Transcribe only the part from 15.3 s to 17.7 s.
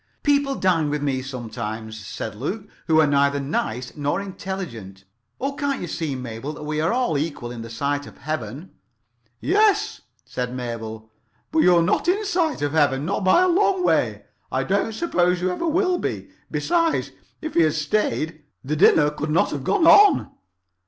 you ever will be. Besides, if he